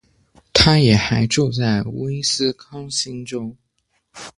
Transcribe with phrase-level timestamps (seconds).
[0.51, 3.55] 她也还住在威斯康星州。